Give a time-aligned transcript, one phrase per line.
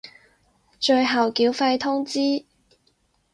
[0.79, 2.45] 最後繳費通知